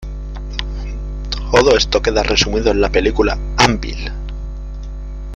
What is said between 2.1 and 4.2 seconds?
resumido en la película "Anvil!